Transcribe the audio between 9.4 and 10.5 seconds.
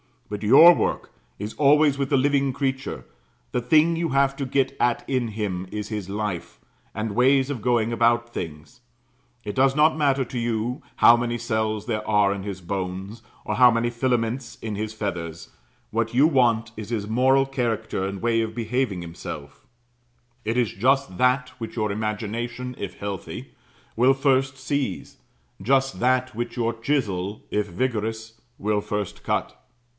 It does not matter to